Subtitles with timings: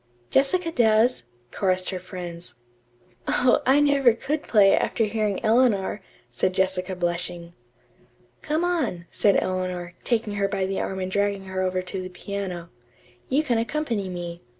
[0.31, 2.55] "Jessica does," chorused her friends.
[3.27, 7.53] "Oh, I never could play, after hearing Eleanor," said Jessica blushing.
[8.41, 12.09] "Come on," said Eleanor, taking her by the arm and dragging her over to the
[12.09, 12.71] piano.
[13.29, 14.41] "You can accompany me.